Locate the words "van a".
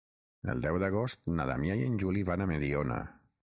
2.33-2.51